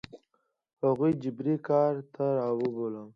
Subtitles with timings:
[0.83, 3.09] هغوی جبري کار ته رابولم.